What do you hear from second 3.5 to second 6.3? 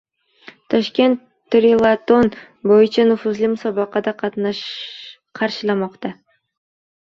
musobaqani qarshilamoqda